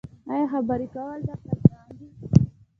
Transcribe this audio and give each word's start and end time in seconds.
ایا 0.31 0.45
خبرې 0.53 0.87
کول 0.93 1.19
درته 1.27 1.53
ګران 1.65 1.89
دي؟ 1.97 2.07